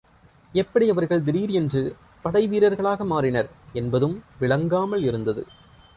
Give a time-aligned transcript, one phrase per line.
[0.53, 1.81] எப்படி அவர்கள் திடீர் என்று
[2.25, 3.49] படை வீரர்களாக மாறினர்
[3.73, 5.43] என்பதும் விளங்காமல் இருந்தது.